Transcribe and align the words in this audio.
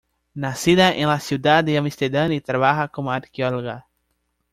Nacida 0.33 0.95
en 0.95 1.09
la 1.09 1.19
ciudad 1.19 1.63
de 1.63 1.77
Ámsterdam 1.77 2.31
y 2.31 2.41
trabaja 2.41 2.87
como 2.87 3.11
arqueóloga. 3.11 3.85